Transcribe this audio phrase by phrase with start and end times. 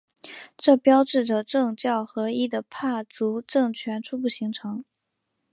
[0.57, 4.83] 这标志着政教合一的帕竹政权初步形成。